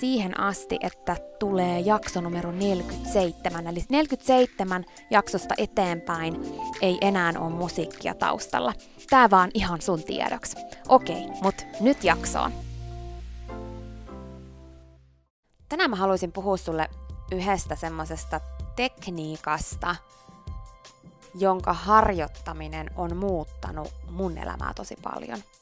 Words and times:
siihen 0.00 0.40
asti, 0.40 0.78
että 0.80 1.16
tulee 1.38 1.80
jakso 1.80 2.20
numero 2.20 2.52
47. 2.52 3.66
Eli 3.66 3.84
47 3.88 4.84
jaksosta 5.10 5.54
eteenpäin 5.58 6.42
ei 6.82 6.98
enää 7.00 7.32
ole 7.38 7.50
musiikkia 7.50 8.14
taustalla. 8.14 8.72
Tää 9.10 9.30
vaan 9.30 9.50
ihan 9.54 9.82
sun 9.82 10.02
tiedoksi. 10.02 10.56
Okei, 10.88 11.26
mut 11.42 11.54
nyt 11.80 12.04
jaksoon. 12.04 12.52
Tänään 15.68 15.90
mä 15.90 15.96
haluaisin 15.96 16.32
puhua 16.32 16.56
sulle 16.56 16.88
yhdestä 17.32 17.76
semmosesta 17.76 18.40
tekniikasta, 18.76 19.96
jonka 21.34 21.72
harjoittaminen 21.72 22.90
on 22.96 23.16
muuttanut 23.16 23.88
mun 24.10 24.38
elämää 24.38 24.72
tosi 24.74 24.96
paljon– 25.02 25.38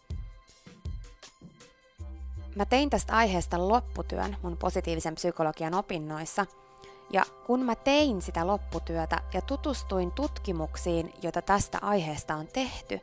Mä 2.55 2.65
tein 2.65 2.91
tästä 2.91 3.17
aiheesta 3.17 3.69
lopputyön 3.69 4.37
mun 4.43 4.57
positiivisen 4.57 5.15
psykologian 5.15 5.75
opinnoissa, 5.75 6.47
ja 7.11 7.25
kun 7.47 7.61
mä 7.61 7.75
tein 7.75 8.23
sitä 8.23 8.47
lopputyötä 8.47 9.21
ja 9.35 9.43
tutustuin 9.43 10.13
tutkimuksiin, 10.13 11.15
joita 11.23 11.43
tästä 11.43 11.79
aiheesta 11.83 12.35
on 12.35 12.47
tehty, 12.47 13.01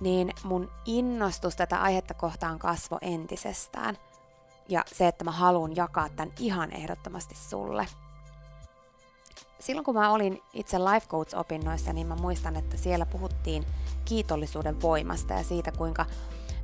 niin 0.00 0.32
mun 0.44 0.70
innostus 0.84 1.56
tätä 1.56 1.82
aihetta 1.82 2.14
kohtaan 2.14 2.58
kasvo 2.58 2.98
entisestään. 3.00 3.98
Ja 4.68 4.84
se, 4.86 5.08
että 5.08 5.24
mä 5.24 5.30
haluan 5.30 5.76
jakaa 5.76 6.08
tämän 6.08 6.34
ihan 6.38 6.72
ehdottomasti 6.72 7.34
sulle. 7.34 7.86
Silloin 9.58 9.84
kun 9.84 9.94
mä 9.94 10.10
olin 10.10 10.42
itse 10.52 10.78
life 10.78 11.06
coach-opinnoissa, 11.06 11.92
niin 11.92 12.06
mä 12.06 12.16
muistan, 12.16 12.56
että 12.56 12.76
siellä 12.76 13.06
puhuttiin 13.06 13.66
kiitollisuuden 14.04 14.82
voimasta 14.82 15.34
ja 15.34 15.44
siitä, 15.44 15.72
kuinka 15.72 16.06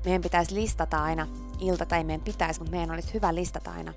meidän 0.04 0.22
pitäisi 0.22 0.54
listata 0.54 1.02
aina, 1.02 1.28
ilta 1.58 1.86
tai 1.86 2.04
meidän 2.04 2.24
pitäisi, 2.24 2.60
mutta 2.60 2.70
meidän 2.70 2.90
olisi 2.90 3.14
hyvä 3.14 3.34
listata 3.34 3.72
aina 3.72 3.92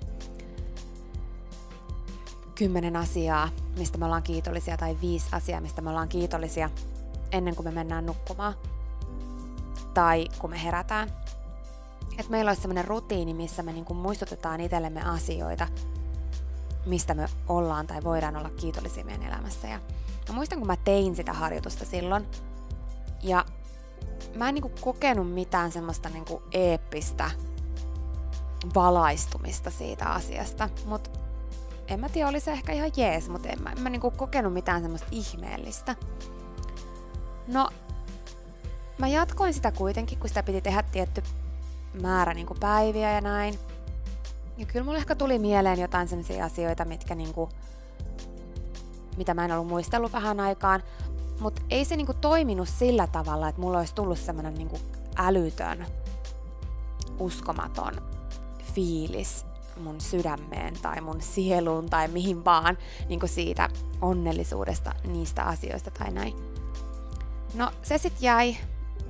kymmenen 2.54 2.96
asiaa, 2.96 3.48
mistä 3.78 3.98
me 3.98 4.04
ollaan 4.04 4.22
kiitollisia, 4.22 4.76
tai 4.76 4.96
viisi 5.00 5.26
asiaa, 5.32 5.60
mistä 5.60 5.82
me 5.82 5.90
ollaan 5.90 6.08
kiitollisia 6.08 6.70
ennen 7.32 7.56
kuin 7.56 7.66
me 7.66 7.70
mennään 7.70 8.06
nukkumaan. 8.06 8.54
Tai 9.94 10.28
kun 10.38 10.50
me 10.50 10.62
herätään. 10.62 11.08
Että 12.18 12.30
meillä 12.30 12.48
olisi 12.48 12.62
sellainen 12.62 12.84
rutiini, 12.84 13.34
missä 13.34 13.62
me 13.62 13.72
niinku 13.72 13.94
muistutetaan 13.94 14.60
itsellemme 14.60 15.02
asioita, 15.02 15.68
mistä 16.86 17.14
me 17.14 17.28
ollaan 17.48 17.86
tai 17.86 18.04
voidaan 18.04 18.36
olla 18.36 18.50
kiitollisia 18.50 19.04
meidän 19.04 19.22
elämässä. 19.22 19.68
Ja 19.68 19.80
muistan, 20.32 20.58
kun 20.58 20.66
mä 20.66 20.76
tein 20.76 21.16
sitä 21.16 21.32
harjoitusta 21.32 21.84
silloin, 21.84 22.26
ja 23.22 23.44
mä 24.36 24.48
en 24.48 24.54
niinku 24.54 24.72
kokenut 24.80 25.32
mitään 25.32 25.72
semmoista 25.72 26.08
niinku 26.08 26.42
eeppistä 26.52 27.30
valaistumista 28.74 29.70
siitä 29.70 30.04
asiasta, 30.04 30.68
mutta 30.84 31.10
en 31.88 32.00
mä 32.00 32.08
tiedä, 32.08 32.28
oli 32.28 32.40
se 32.40 32.52
ehkä 32.52 32.72
ihan 32.72 32.90
jees, 32.96 33.28
mutta 33.28 33.48
en 33.48 33.62
mä, 33.62 33.70
en 33.70 33.80
mä 33.80 33.90
niinku 33.90 34.10
kokenut 34.10 34.52
mitään 34.52 34.82
semmoista 34.82 35.08
ihmeellistä. 35.10 35.96
No, 37.46 37.68
mä 38.98 39.08
jatkoin 39.08 39.54
sitä 39.54 39.72
kuitenkin, 39.72 40.18
kun 40.18 40.28
sitä 40.28 40.42
piti 40.42 40.60
tehdä 40.60 40.82
tietty 40.82 41.22
määrä 42.02 42.34
niinku 42.34 42.54
päiviä 42.60 43.12
ja 43.12 43.20
näin. 43.20 43.58
Ja 44.58 44.66
kyllä 44.66 44.84
mulle 44.84 44.98
ehkä 44.98 45.14
tuli 45.14 45.38
mieleen 45.38 45.80
jotain 45.80 46.08
sellaisia 46.08 46.44
asioita, 46.44 46.84
mitkä 46.84 47.14
niinku, 47.14 47.48
mitä 49.16 49.34
mä 49.34 49.44
en 49.44 49.52
ollut 49.52 49.68
muistellut 49.68 50.12
vähän 50.12 50.40
aikaan. 50.40 50.82
Mutta 51.40 51.62
ei 51.70 51.84
se 51.84 51.96
niinku 51.96 52.14
toiminut 52.14 52.68
sillä 52.68 53.06
tavalla, 53.06 53.48
että 53.48 53.60
mulla 53.60 53.78
olisi 53.78 53.94
tullut 53.94 54.18
semmoinen 54.18 54.54
niinku 54.54 54.78
älytön, 55.16 55.86
uskomaton 57.18 57.94
fiilis 58.74 59.46
mun 59.76 60.00
sydämeen 60.00 60.74
tai 60.82 61.00
mun 61.00 61.20
sieluun 61.20 61.90
tai 61.90 62.08
mihin 62.08 62.44
vaan 62.44 62.78
niin 63.08 63.20
siitä 63.24 63.68
onnellisuudesta 64.00 64.92
niistä 65.04 65.42
asioista 65.42 65.90
tai 65.90 66.10
näin. 66.10 66.34
No 67.54 67.70
se 67.82 67.98
sitten 67.98 68.22
jäi 68.22 68.56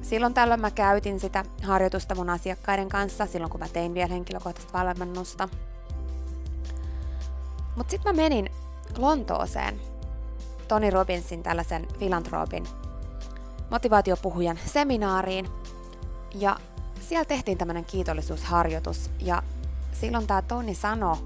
silloin 0.02 0.34
tällöin 0.34 0.60
mä 0.60 0.70
käytin 0.70 1.20
sitä 1.20 1.44
harjoitusta 1.62 2.14
mun 2.14 2.30
asiakkaiden 2.30 2.88
kanssa, 2.88 3.26
silloin 3.26 3.50
kun 3.50 3.60
mä 3.60 3.68
tein 3.68 3.94
vielä 3.94 4.08
henkilökohtaista 4.08 4.78
valmennusta. 4.78 5.48
Mutta 7.76 7.90
sitten 7.90 8.14
mä 8.14 8.22
menin 8.22 8.50
Lontooseen 8.98 9.80
Tony 10.68 10.90
Robbinsin 10.90 11.42
tällaisen 11.42 11.88
filantropin 11.98 12.66
motivaatiopuhujan 13.70 14.58
seminaariin. 14.66 15.48
Ja 16.34 16.56
siellä 17.00 17.24
tehtiin 17.24 17.58
tämmöinen 17.58 17.84
kiitollisuusharjoitus 17.84 19.10
ja 19.20 19.42
silloin 19.92 20.26
tämä 20.26 20.42
Toni 20.42 20.74
sanoi 20.74 21.16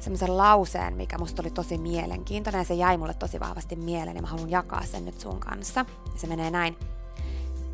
semmoisen 0.00 0.36
lauseen, 0.36 0.96
mikä 0.96 1.18
musta 1.18 1.42
oli 1.42 1.50
tosi 1.50 1.78
mielenkiintoinen 1.78 2.58
ja 2.58 2.64
se 2.64 2.74
jäi 2.74 2.96
mulle 2.96 3.14
tosi 3.14 3.40
vahvasti 3.40 3.76
mieleen 3.76 4.16
ja 4.16 4.22
mä 4.22 4.28
haluan 4.28 4.50
jakaa 4.50 4.84
sen 4.84 5.04
nyt 5.04 5.20
sun 5.20 5.40
kanssa. 5.40 5.84
Ja 6.12 6.20
se 6.20 6.26
menee 6.26 6.50
näin. 6.50 6.76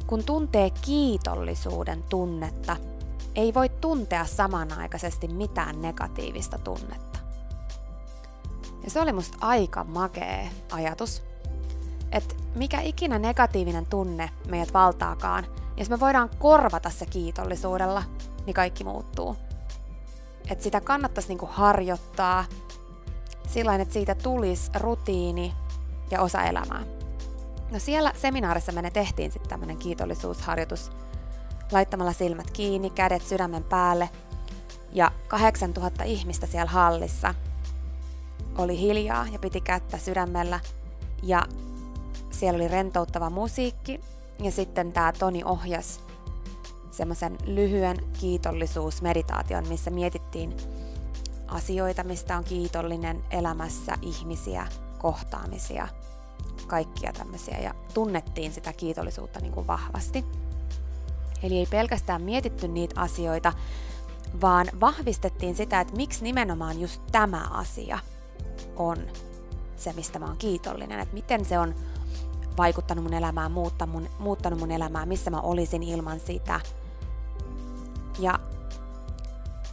Kun 0.07 0.25
tuntee 0.25 0.71
kiitollisuuden 0.71 2.03
tunnetta, 2.03 2.77
ei 3.35 3.55
voi 3.55 3.69
tuntea 3.69 4.25
samanaikaisesti 4.25 5.29
mitään 5.29 5.83
negatiivista 5.83 6.59
tunnetta. 6.59 7.16
Ja 8.87 8.91
se 8.91 9.01
oli 9.01 9.13
musta 9.13 9.39
aika 9.41 9.85
makee 9.85 10.51
ajatus, 10.73 11.23
että 12.13 12.35
mikä 12.55 12.81
ikinä 12.81 13.19
negatiivinen 13.19 13.87
tunne 13.87 14.31
meidät 14.49 14.75
valtaakaan, 14.75 15.47
jos 15.77 15.91
me 15.91 16.01
voidaan 16.01 16.31
korvata 16.39 16.91
se 16.91 17.07
kiitollisuudella, 17.07 18.03
niin 18.47 18.55
kaikki 18.55 18.85
muuttuu. 18.85 19.37
Että 20.51 20.65
sitä 20.65 20.81
kannattaisi 20.81 21.29
niinku 21.29 21.49
harjoittaa 21.53 22.45
sillä 23.49 23.75
että 23.75 23.95
siitä 23.95 24.15
tulisi 24.15 24.71
rutiini 24.75 25.55
ja 26.11 26.23
osa 26.23 26.43
elämää. 26.43 26.83
No 27.71 27.79
siellä 27.79 28.13
seminaarissa 28.17 28.73
me 28.73 28.83
ne 28.83 28.91
tehtiin 28.91 29.33
sitten 29.33 29.49
tämmöinen 29.49 29.77
kiitollisuusharjoitus 29.77 30.91
laittamalla 31.73 32.13
silmät 32.13 32.51
kiinni, 32.51 32.91
kädet 32.91 33.23
sydämen 33.23 33.65
päälle 33.65 34.11
ja 34.93 35.11
8000 35.29 36.05
ihmistä 36.05 36.47
siellä 36.47 36.71
hallissa 36.71 37.35
oli 38.59 38.79
hiljaa 38.79 39.27
ja 39.33 39.39
piti 39.39 39.61
kättä 39.61 39.99
sydämellä. 39.99 40.61
Ja 41.23 41.43
siellä 42.31 42.57
oli 42.57 42.69
rentouttava 42.69 43.31
musiikki. 43.31 44.01
Ja 44.43 44.51
sitten 44.51 44.93
tämä 44.93 45.13
Toni 45.13 45.45
ohjas 45.45 46.01
semmoisen 46.91 47.39
lyhyen 47.47 47.97
kiitollisuusmeditaation, 48.21 49.69
missä 49.69 49.91
mietittiin 49.91 50.57
asioita, 51.49 52.05
mistä 52.05 52.37
on 52.37 52.45
kiitollinen 52.45 53.25
elämässä, 53.31 53.95
ihmisiä, 54.03 54.67
kohtaamisia, 54.99 55.89
kaikkia 56.67 57.13
tämmöisiä. 57.13 57.59
Ja 57.59 57.75
tunnettiin 57.95 58.53
sitä 58.53 58.73
kiitollisuutta 58.73 59.41
niin 59.41 59.53
kuin 59.53 59.67
vahvasti. 59.67 60.25
Eli 61.43 61.59
ei 61.59 61.67
pelkästään 61.67 62.23
mietitty 62.23 62.69
niitä 62.69 63.01
asioita, 63.01 63.53
vaan 64.41 64.67
vahvistettiin 64.81 65.57
sitä, 65.57 65.81
että 65.81 65.97
miksi 65.97 66.25
nimenomaan 66.25 66.81
just 66.81 67.03
tämä 67.13 67.47
asia 67.51 67.99
on 68.77 68.97
se, 69.77 69.93
mistä 69.93 70.19
mä 70.19 70.27
oon 70.27 70.37
kiitollinen, 70.37 71.01
että 71.01 71.15
miten 71.15 71.45
se 71.45 71.59
on 71.59 71.75
vaikuttanut 72.59 73.05
mun 73.05 73.15
elämään, 73.15 73.53
muuttanut 74.19 74.61
mun, 74.61 74.71
elämää, 74.71 75.07
missä 75.07 75.31
mä 75.31 75.41
olisin 75.41 75.83
ilman 75.83 76.21
sitä. 76.21 76.61
Ja 78.19 78.39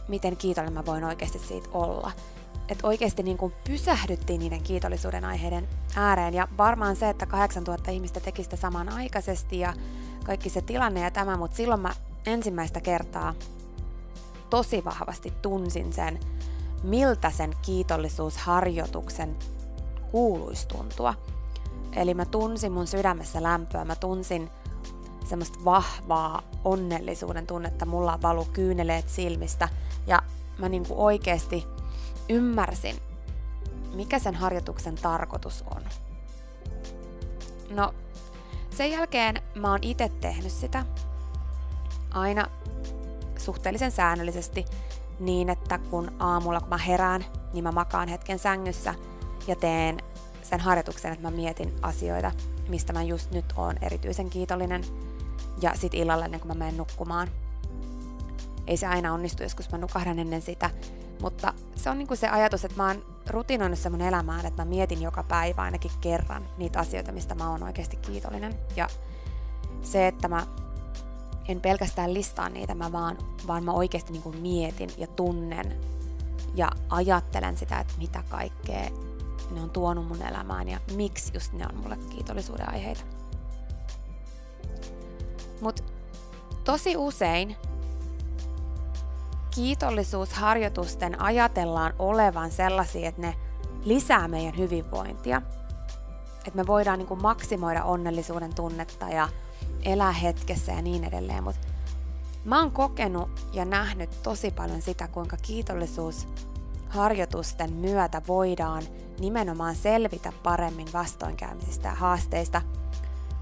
miten 0.08 0.36
kiitollinen 0.36 0.74
mä 0.74 0.86
voin 0.86 1.04
oikeasti 1.04 1.38
siitä 1.38 1.68
olla. 1.72 2.12
Että 2.68 2.86
oikeasti 2.86 3.22
niin 3.22 3.38
kuin 3.38 3.52
pysähdyttiin 3.66 4.40
niiden 4.40 4.62
kiitollisuuden 4.62 5.24
aiheiden 5.24 5.68
ääreen. 5.96 6.34
Ja 6.34 6.48
varmaan 6.58 6.96
se, 6.96 7.08
että 7.08 7.26
8000 7.26 7.90
ihmistä 7.90 8.20
teki 8.20 8.42
sitä 8.42 8.56
samanaikaisesti 8.56 9.58
ja 9.58 9.74
kaikki 10.24 10.50
se 10.50 10.62
tilanne 10.62 11.00
ja 11.00 11.10
tämä, 11.10 11.36
mutta 11.36 11.56
silloin 11.56 11.80
mä 11.80 11.94
ensimmäistä 12.26 12.80
kertaa 12.80 13.34
tosi 14.50 14.84
vahvasti 14.84 15.32
tunsin 15.42 15.92
sen, 15.92 16.20
miltä 16.84 17.30
sen 17.30 17.56
kiitollisuusharjoituksen 17.62 19.36
kuuluisi 20.10 20.68
tuntua. 20.68 21.14
Eli 21.92 22.14
mä 22.14 22.24
tunsin 22.24 22.72
mun 22.72 22.86
sydämessä 22.86 23.42
lämpöä, 23.42 23.84
mä 23.84 23.96
tunsin 23.96 24.50
semmoista 25.28 25.58
vahvaa 25.64 26.42
onnellisuuden 26.64 27.46
tunnetta, 27.46 27.86
mulla 27.86 28.18
valu 28.22 28.44
kyyneleet 28.44 29.08
silmistä 29.08 29.68
ja 30.06 30.22
mä 30.58 30.68
niinku 30.68 31.04
oikeasti 31.04 31.66
ymmärsin, 32.28 32.96
mikä 33.94 34.18
sen 34.18 34.34
harjoituksen 34.34 34.94
tarkoitus 34.94 35.64
on. 35.74 35.82
No, 37.70 37.94
sen 38.70 38.90
jälkeen 38.90 39.42
mä 39.54 39.70
oon 39.70 39.78
itse 39.82 40.08
tehnyt 40.20 40.52
sitä 40.52 40.84
aina 42.10 42.46
suhteellisen 43.38 43.90
säännöllisesti 43.90 44.64
niin, 45.20 45.50
että 45.50 45.78
kun 45.78 46.12
aamulla 46.18 46.60
kun 46.60 46.68
mä 46.68 46.78
herään, 46.78 47.24
niin 47.52 47.64
mä 47.64 47.72
makaan 47.72 48.08
hetken 48.08 48.38
sängyssä 48.38 48.94
ja 49.46 49.56
teen 49.56 49.98
sen 50.42 50.60
harjoituksen, 50.60 51.12
että 51.12 51.30
mä 51.30 51.36
mietin 51.36 51.74
asioita, 51.82 52.32
mistä 52.68 52.92
mä 52.92 53.02
just 53.02 53.30
nyt 53.30 53.44
oon 53.56 53.74
erityisen 53.82 54.30
kiitollinen. 54.30 54.84
Ja 55.62 55.74
sit 55.74 55.94
illalla 55.94 56.24
ennen 56.24 56.40
kuin 56.40 56.48
mä 56.48 56.54
menen 56.54 56.76
nukkumaan. 56.76 57.28
Ei 58.66 58.76
se 58.76 58.86
aina 58.86 59.14
onnistu, 59.14 59.42
joskus 59.42 59.72
mä 59.72 59.78
nukahdan 59.78 60.18
ennen 60.18 60.42
sitä, 60.42 60.70
mutta 61.20 61.52
se 61.76 61.90
on 61.90 61.98
niinku 61.98 62.16
se 62.16 62.28
ajatus, 62.28 62.64
että 62.64 62.76
mä 62.76 62.86
oon 62.86 63.04
rutinoinut 63.30 63.78
se 63.78 63.90
mun 63.90 64.00
elämään, 64.00 64.46
että 64.46 64.64
mä 64.64 64.68
mietin 64.68 65.02
joka 65.02 65.22
päivä 65.22 65.62
ainakin 65.62 65.90
kerran 66.00 66.48
niitä 66.58 66.78
asioita, 66.78 67.12
mistä 67.12 67.34
mä 67.34 67.50
oon 67.50 67.62
oikeasti 67.62 67.96
kiitollinen. 67.96 68.54
Ja 68.76 68.88
se, 69.82 70.06
että 70.06 70.28
mä 70.28 70.46
en 71.48 71.60
pelkästään 71.60 72.14
listaa 72.14 72.48
niitä, 72.48 72.74
mä 72.74 72.92
vaan, 72.92 73.18
vaan 73.46 73.64
mä 73.64 73.72
oikeasti 73.72 74.12
niinku 74.12 74.32
mietin 74.32 74.90
ja 74.96 75.06
tunnen 75.06 75.80
ja 76.54 76.70
ajattelen 76.88 77.56
sitä, 77.56 77.78
että 77.78 77.94
mitä 77.98 78.22
kaikkea 78.28 78.90
ne 79.50 79.62
on 79.62 79.70
tuonut 79.70 80.08
mun 80.08 80.22
elämään 80.22 80.68
ja 80.68 80.80
miksi 80.96 81.30
just 81.34 81.52
ne 81.52 81.66
on 81.72 81.76
mulle 81.76 81.98
kiitollisuuden 82.10 82.72
aiheita. 82.72 83.00
Mut 85.60 85.84
tosi 86.64 86.96
usein 86.96 87.56
kiitollisuusharjoitusten 89.54 91.20
ajatellaan 91.20 91.94
olevan 91.98 92.50
sellaisia, 92.50 93.08
että 93.08 93.20
ne 93.20 93.34
lisää 93.84 94.28
meidän 94.28 94.58
hyvinvointia. 94.58 95.42
Että 96.38 96.56
me 96.56 96.66
voidaan 96.66 96.98
niin 96.98 97.06
kuin 97.06 97.22
maksimoida 97.22 97.84
onnellisuuden 97.84 98.54
tunnetta 98.54 99.08
ja 99.08 99.28
elää 99.84 100.12
hetkessä 100.12 100.72
ja 100.72 100.82
niin 100.82 101.04
edelleen. 101.04 101.44
Mutta 101.44 101.66
mä 102.44 102.60
oon 102.60 102.70
kokenut 102.70 103.48
ja 103.52 103.64
nähnyt 103.64 104.22
tosi 104.22 104.50
paljon 104.50 104.82
sitä, 104.82 105.08
kuinka 105.08 105.36
kiitollisuus 105.36 106.28
harjoitusten 106.88 107.72
myötä 107.72 108.22
voidaan 108.28 108.82
nimenomaan 109.20 109.76
selvitä 109.76 110.32
paremmin 110.42 110.92
vastoinkäymisistä 110.92 111.88
ja 111.88 111.94
haasteista. 111.94 112.62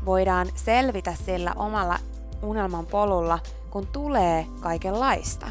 Voidaan 0.05 0.49
selvitä 0.55 1.15
sillä 1.27 1.53
omalla 1.57 1.99
unelman 2.43 2.87
polulla, 2.87 3.39
kun 3.71 3.87
tulee 3.87 4.47
kaikenlaista. 4.61 5.47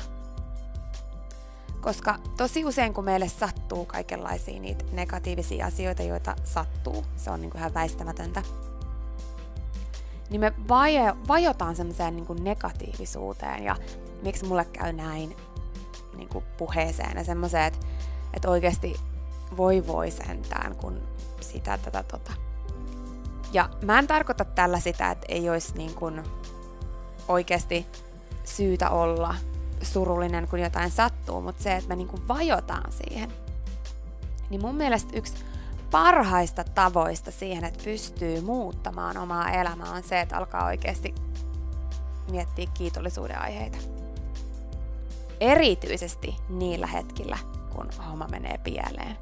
Koska 1.81 2.19
tosi 2.37 2.65
usein, 2.65 2.93
kun 2.93 3.03
meille 3.05 3.27
sattuu 3.27 3.85
kaikenlaisia 3.85 4.59
niitä 4.59 4.85
negatiivisia 4.91 5.65
asioita, 5.65 6.03
joita 6.03 6.35
sattuu, 6.43 7.05
se 7.15 7.31
on 7.31 7.41
niin 7.41 7.51
kuin 7.51 7.59
ihan 7.59 7.73
väistämätöntä, 7.73 8.43
niin 10.31 10.41
me 10.41 10.53
vajo, 10.69 11.17
vajotaan 11.27 11.75
semmoiseen 11.75 12.15
niin 12.15 12.43
negatiivisuuteen 12.43 13.63
ja 13.63 13.75
miksi 14.23 14.45
mulle 14.45 14.65
käy 14.65 14.93
näin 14.93 15.35
niin 16.17 16.29
kuin 16.29 16.45
puheeseen 16.57 17.17
ja 17.17 17.23
semmoiseen, 17.23 17.63
että, 17.63 17.87
että 18.33 18.49
oikeasti 18.49 18.95
voi 19.57 19.87
voi 19.87 20.11
sentään, 20.11 20.75
kun 20.75 21.01
sitä 21.41 21.77
tätä 21.77 22.03
tota. 22.03 22.33
Ja 23.53 23.69
mä 23.85 23.99
en 23.99 24.07
tarkoita 24.07 24.45
tällä 24.45 24.79
sitä, 24.79 25.11
että 25.11 25.25
ei 25.29 25.49
olisi 25.49 25.77
niin 25.77 25.95
kuin 25.95 26.23
oikeasti 27.27 27.87
syytä 28.43 28.89
olla 28.89 29.35
surullinen, 29.81 30.47
kun 30.47 30.59
jotain 30.59 30.91
sattuu, 30.91 31.41
mutta 31.41 31.63
se, 31.63 31.75
että 31.75 31.89
me 31.89 31.95
niin 31.95 32.07
kuin 32.07 32.27
vajotaan 32.27 32.91
siihen. 32.91 33.31
Niin 34.49 34.61
mun 34.61 34.75
mielestä 34.75 35.17
yksi 35.17 35.33
parhaista 35.91 36.63
tavoista 36.63 37.31
siihen, 37.31 37.63
että 37.63 37.83
pystyy 37.83 38.41
muuttamaan 38.41 39.17
omaa 39.17 39.51
elämää, 39.51 39.91
on 39.91 40.03
se, 40.03 40.21
että 40.21 40.37
alkaa 40.37 40.65
oikeasti 40.65 41.15
miettiä 42.31 42.67
kiitollisuuden 42.73 43.41
aiheita. 43.41 43.77
Erityisesti 45.39 46.35
niillä 46.49 46.87
hetkillä, 46.87 47.37
kun 47.75 47.89
homma 48.09 48.27
menee 48.27 48.57
pieleen. 48.57 49.17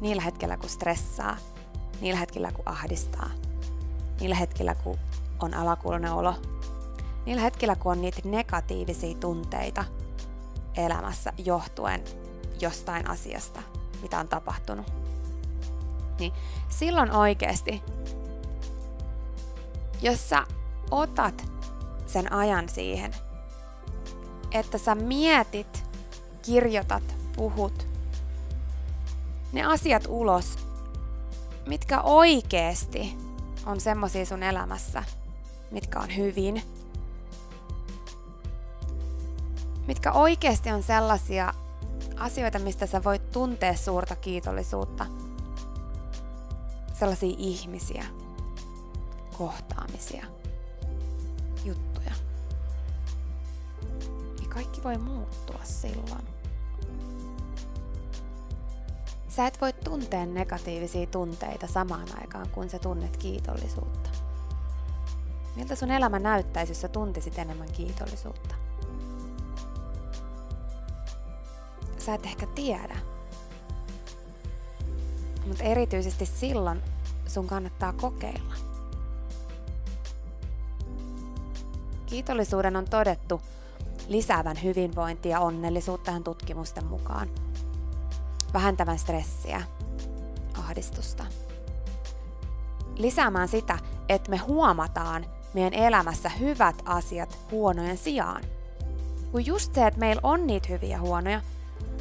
Niillä 0.00 0.22
hetkillä, 0.22 0.56
kun 0.56 0.68
stressaa, 0.68 1.36
niillä 2.00 2.20
hetkillä, 2.20 2.52
kun 2.52 2.68
ahdistaa, 2.68 3.30
niillä 4.20 4.36
hetkillä, 4.36 4.74
kun 4.74 4.98
on 5.42 5.54
alakuulonen 5.54 6.12
olo, 6.12 6.34
niillä 7.26 7.42
hetkillä, 7.42 7.76
kun 7.76 7.92
on 7.92 8.00
niitä 8.00 8.20
negatiivisia 8.24 9.14
tunteita 9.14 9.84
elämässä 10.76 11.32
johtuen 11.38 12.04
jostain 12.60 13.10
asiasta, 13.10 13.62
mitä 14.02 14.18
on 14.18 14.28
tapahtunut, 14.28 14.92
niin 16.18 16.32
silloin 16.68 17.10
oikeasti, 17.10 17.82
jos 20.02 20.28
sä 20.28 20.46
otat 20.90 21.44
sen 22.06 22.32
ajan 22.32 22.68
siihen, 22.68 23.14
että 24.52 24.78
sä 24.78 24.94
mietit, 24.94 25.84
kirjoitat, 26.42 27.02
puhut 27.36 27.86
ne 29.52 29.62
asiat 29.62 30.04
ulos, 30.08 30.58
mitkä 31.66 32.00
oikeesti 32.00 33.16
on 33.66 33.80
semmosia 33.80 34.26
sun 34.26 34.42
elämässä, 34.42 35.02
mitkä 35.70 36.00
on 36.00 36.16
hyvin, 36.16 36.62
mitkä 39.86 40.12
oikeasti 40.12 40.70
on 40.70 40.82
sellaisia 40.82 41.54
asioita, 42.16 42.58
mistä 42.58 42.86
sä 42.86 43.04
voit 43.04 43.30
tuntea 43.30 43.76
suurta 43.76 44.16
kiitollisuutta. 44.16 45.06
Sellaisia 46.98 47.34
ihmisiä, 47.38 48.04
kohtaamisia, 49.38 50.24
juttuja. 51.64 52.12
Ja 54.42 54.48
kaikki 54.48 54.82
voi 54.82 54.98
muuttua 54.98 55.60
silloin. 55.64 56.24
Sä 59.28 59.46
et 59.46 59.60
voi 59.60 59.72
tuntea 59.72 60.26
negatiivisia 60.26 61.06
tunteita 61.06 61.66
samaan 61.66 62.08
aikaan, 62.20 62.48
kun 62.48 62.70
sä 62.70 62.78
tunnet 62.78 63.16
kiitollisuutta. 63.16 64.10
Miltä 65.56 65.74
sun 65.74 65.90
elämä 65.90 66.18
näyttäisi, 66.18 66.70
jos 66.70 66.80
sä 66.80 66.88
tuntisit 66.88 67.38
enemmän 67.38 67.72
kiitollisuutta? 67.72 68.54
Sä 71.98 72.14
et 72.14 72.26
ehkä 72.26 72.46
tiedä. 72.46 72.96
Mutta 75.48 75.64
erityisesti 75.64 76.26
silloin 76.26 76.82
sun 77.26 77.46
kannattaa 77.46 77.92
kokeilla. 77.92 78.54
Kiitollisuuden 82.06 82.76
on 82.76 82.84
todettu 82.84 83.40
lisäävän 84.08 84.62
hyvinvointia 84.62 85.32
ja 85.32 85.40
onnellisuutta 85.40 86.12
tutkimusten 86.24 86.84
mukaan– 86.84 87.28
vähentävän 88.52 88.98
stressiä, 88.98 89.62
ahdistusta. 90.58 91.26
Lisäämään 92.96 93.48
sitä, 93.48 93.78
että 94.08 94.30
me 94.30 94.36
huomataan 94.36 95.26
meidän 95.54 95.74
elämässä 95.74 96.28
hyvät 96.28 96.82
asiat 96.84 97.38
huonojen 97.50 97.98
sijaan. 97.98 98.42
Kun 99.32 99.46
just 99.46 99.74
se, 99.74 99.86
että 99.86 100.00
meillä 100.00 100.20
on 100.22 100.46
niitä 100.46 100.68
hyviä 100.68 100.88
ja 100.88 101.00
huonoja, 101.00 101.40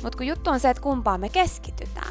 mutta 0.04 0.18
kun 0.18 0.28
juttu 0.28 0.50
on 0.50 0.60
se, 0.60 0.70
että 0.70 0.84
kumpaan 0.84 1.20
me 1.20 1.30
keskitytään. 1.30 2.07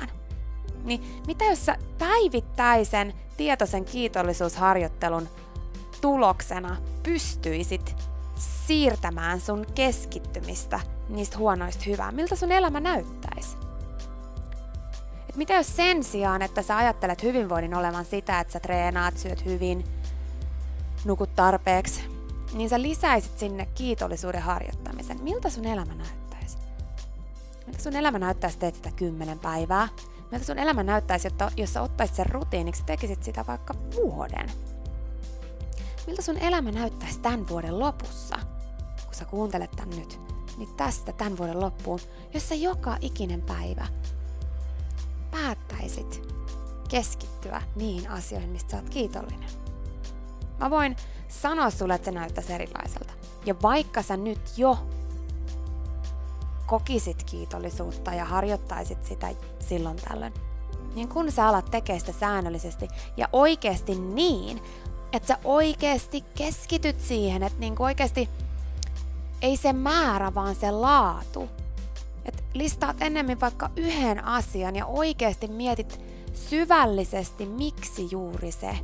Niin 0.87 1.23
mitä 1.27 1.45
jos 1.45 1.67
sä 1.67 1.77
päivittäisen 1.99 3.15
tietoisen 3.37 3.85
kiitollisuusharjoittelun 3.85 5.29
tuloksena 6.01 6.77
pystyisit 7.03 7.97
siirtämään 8.67 9.41
sun 9.41 9.67
keskittymistä 9.75 10.81
niistä 11.09 11.39
huonoista 11.39 11.85
hyvää? 11.87 12.13
Miltä 12.13 12.37
sun 12.37 12.53
elämä 12.53 12.81
näyttäisi? 12.81 13.57
mitä 15.37 15.55
jos 15.55 15.77
sen 15.77 16.05
sijaan, 16.05 16.43
että 16.43 16.63
sä 16.63 16.77
ajattelet 16.77 17.23
hyvinvoinnin 17.23 17.75
olevan 17.75 18.05
sitä, 18.05 18.41
että 18.41 18.53
sä 18.53 18.61
treenaat, 18.61 19.19
syöt 19.19 19.45
hyvin, 19.45 19.85
nukut 21.05 21.35
tarpeeksi, 21.37 22.01
niin 22.53 22.69
sä 22.69 22.83
lisäisit 22.83 23.39
sinne 23.39 23.67
kiitollisuuden 23.75 24.43
harjoittamisen. 24.43 25.23
Miltä 25.23 25.51
sun 25.51 25.65
elämä 25.65 25.95
näyttäisi? 25.95 26.59
Miltä 27.67 27.83
sun 27.83 27.97
elämä 27.97 28.19
näyttäisi, 28.19 28.59
teet 28.59 28.75
sitä 28.75 28.91
kymmenen 28.97 29.39
päivää? 29.39 29.89
Miltä 30.31 30.47
sun 30.47 30.59
elämä 30.59 30.83
näyttäisi, 30.83 31.27
jotta, 31.27 31.51
jos 31.57 31.73
sä 31.73 31.83
ottaisit 31.83 32.17
sen 32.17 32.27
rutiiniksi, 32.27 32.85
tekisit 32.87 33.23
sitä 33.23 33.45
vaikka 33.49 33.75
vuoden? 33.95 34.53
Miltä 36.07 36.23
sun 36.23 36.39
elämä 36.39 36.71
näyttäisi 36.71 37.21
tämän 37.21 37.49
vuoden 37.49 37.79
lopussa, 37.79 38.37
kun 39.05 39.15
sä 39.15 39.25
kuuntelet 39.25 39.71
tän 39.71 39.91
nyt? 39.91 40.21
Niin 40.57 40.75
tästä 40.77 41.13
tämän 41.13 41.39
vuoden 41.39 41.61
loppuun, 41.61 42.01
jos 42.35 42.49
sä 42.49 42.55
joka 42.55 42.97
ikinen 43.01 43.43
päivä 43.43 43.87
päättäisit 45.31 46.23
keskittyä 46.89 47.63
niihin 47.77 48.11
asioihin, 48.11 48.51
mistä 48.51 48.71
sä 48.71 48.77
oot 48.77 48.91
kiitollinen. 48.91 49.51
Mä 50.61 50.71
voin 50.71 50.97
sanoa 51.29 51.71
sulle, 51.71 51.95
että 51.95 52.05
se 52.05 52.11
näyttäisi 52.11 52.53
erilaiselta. 52.53 53.13
Ja 53.47 53.55
vaikka 53.63 54.03
sä 54.03 54.17
nyt 54.17 54.41
jo 54.57 54.79
kokisit 56.67 57.23
kiitollisuutta 57.23 58.15
ja 58.15 58.25
harjoittaisit 58.25 59.05
sitä 59.05 59.29
silloin 59.61 59.97
tällöin, 59.97 60.35
niin 60.95 61.09
kun 61.09 61.33
sä 61.33 61.49
alat 61.49 61.71
tekemään 61.71 62.01
sitä 62.01 62.13
säännöllisesti 62.13 62.89
ja 63.17 63.29
oikeasti 63.33 63.95
niin, 63.95 64.63
että 65.13 65.29
sä 65.29 65.39
oikeasti 65.45 66.25
keskityt 66.35 67.01
siihen, 67.01 67.43
että 67.43 67.59
niin 67.59 67.75
oikeasti 67.79 68.29
ei 69.43 69.57
se 69.57 69.73
määrä, 69.73 70.35
vaan 70.35 70.55
se 70.55 70.71
laatu 70.71 71.49
että 72.27 72.43
listaat 72.55 72.97
ennemmin 73.01 73.41
vaikka 73.41 73.71
yhden 73.77 74.25
asian 74.25 74.77
ja 74.77 74.87
oikeasti 74.87 75.49
mietit 75.49 76.01
syvällisesti, 76.35 77.47
miksi 77.47 78.09
juuri 78.11 78.53
se, 78.53 78.79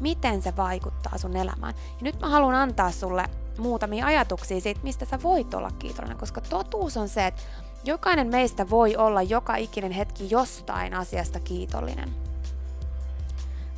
miten 0.00 0.42
se 0.42 0.56
vaikuttaa 0.56 1.18
sun 1.18 1.36
elämään. 1.36 1.74
Ja 1.76 2.02
nyt 2.02 2.20
mä 2.20 2.28
haluan 2.28 2.54
antaa 2.54 2.90
sulle 2.90 3.24
muutamia 3.58 4.06
ajatuksia 4.06 4.60
siitä, 4.60 4.80
mistä 4.82 5.04
sä 5.04 5.22
voit 5.22 5.54
olla 5.54 5.70
kiitollinen, 5.78 6.18
koska 6.18 6.40
totuus 6.40 6.96
on 6.96 7.08
se, 7.08 7.26
että 7.26 7.42
jokainen 7.84 8.26
meistä 8.26 8.70
voi 8.70 8.96
olla 8.96 9.22
joka 9.22 9.56
ikinen 9.56 9.92
hetki 9.92 10.30
jostain 10.30 10.94
asiasta 10.94 11.40
kiitollinen. 11.40 12.14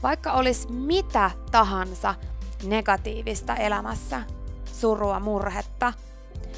Vaikka 0.03 0.33
olisi 0.33 0.73
mitä 0.73 1.31
tahansa 1.51 2.15
negatiivista 2.65 3.57
elämässä, 3.57 4.23
surua, 4.73 5.21
murhetta, 5.21 5.93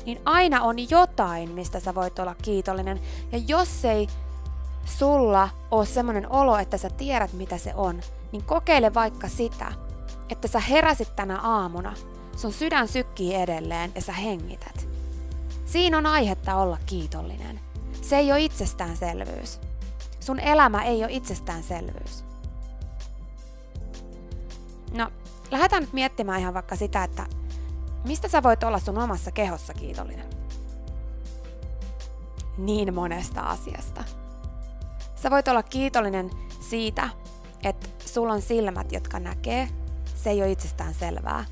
niin 0.06 0.20
aina 0.24 0.62
on 0.62 0.90
jotain, 0.90 1.50
mistä 1.50 1.80
sä 1.80 1.94
voit 1.94 2.18
olla 2.18 2.34
kiitollinen. 2.42 3.00
Ja 3.32 3.38
jos 3.48 3.84
ei 3.84 4.08
sulla 4.84 5.48
ole 5.70 5.86
semmoinen 5.86 6.32
olo, 6.32 6.58
että 6.58 6.76
sä 6.76 6.90
tiedät 6.90 7.32
mitä 7.32 7.58
se 7.58 7.74
on, 7.74 8.00
niin 8.32 8.44
kokeile 8.44 8.94
vaikka 8.94 9.28
sitä, 9.28 9.72
että 10.28 10.48
sä 10.48 10.60
heräsit 10.60 11.16
tänä 11.16 11.40
aamuna, 11.40 11.94
sun 12.36 12.52
sydän 12.52 12.88
sykkii 12.88 13.34
edelleen 13.34 13.92
ja 13.94 14.00
sä 14.00 14.12
hengität. 14.12 14.88
Siinä 15.64 15.98
on 15.98 16.06
aihetta 16.06 16.56
olla 16.56 16.78
kiitollinen. 16.86 17.60
Se 18.02 18.16
ei 18.16 18.32
ole 18.32 18.40
itsestäänselvyys. 18.40 19.60
Sun 20.20 20.40
elämä 20.40 20.84
ei 20.84 21.04
ole 21.04 21.12
itsestäänselvyys. 21.12 22.24
No, 24.92 25.10
lähdetään 25.50 25.82
nyt 25.82 25.92
miettimään 25.92 26.40
ihan 26.40 26.54
vaikka 26.54 26.76
sitä, 26.76 27.04
että 27.04 27.26
Mistä 28.04 28.28
sä 28.28 28.42
voit 28.42 28.62
olla 28.62 28.78
sun 28.78 28.98
omassa 28.98 29.30
kehossa 29.30 29.74
kiitollinen? 29.74 30.26
Niin 32.58 32.94
monesta 32.94 33.40
asiasta. 33.40 34.04
Sä 35.14 35.30
voit 35.30 35.48
olla 35.48 35.62
kiitollinen 35.62 36.30
siitä, 36.60 37.08
että 37.62 37.88
sulla 38.06 38.32
on 38.32 38.42
silmät, 38.42 38.92
jotka 38.92 39.18
näkee. 39.18 39.68
Se 40.14 40.30
ei 40.30 40.42
ole 40.42 40.52
itsestään 40.52 40.94
selvää. 40.94 41.44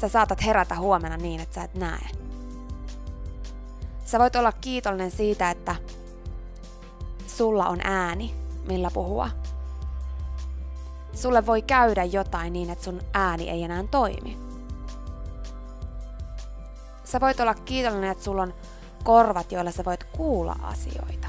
Sä 0.00 0.08
saatat 0.08 0.44
herätä 0.44 0.78
huomenna 0.78 1.16
niin, 1.16 1.40
että 1.40 1.54
sä 1.54 1.62
et 1.62 1.74
näe. 1.74 2.08
Sä 4.04 4.18
voit 4.18 4.36
olla 4.36 4.52
kiitollinen 4.52 5.10
siitä, 5.10 5.50
että 5.50 5.76
sulla 7.26 7.68
on 7.68 7.78
ääni, 7.84 8.34
millä 8.68 8.90
puhua. 8.94 9.30
Sulle 11.14 11.46
voi 11.46 11.62
käydä 11.62 12.04
jotain 12.04 12.52
niin, 12.52 12.70
että 12.70 12.84
sun 12.84 13.00
ääni 13.14 13.50
ei 13.50 13.62
enää 13.62 13.84
toimi 13.90 14.50
Sä 17.10 17.20
voit 17.20 17.40
olla 17.40 17.54
kiitollinen, 17.54 18.10
että 18.10 18.24
sulla 18.24 18.42
on 18.42 18.54
korvat, 19.04 19.52
joilla 19.52 19.70
sä 19.70 19.84
voit 19.84 20.04
kuulla 20.04 20.56
asioita. 20.62 21.28